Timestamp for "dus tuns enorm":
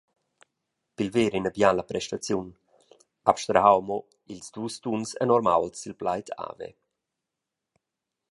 4.55-5.51